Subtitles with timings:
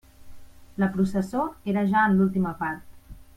[0.77, 1.43] La processó
[1.73, 3.21] era ja en l'última part.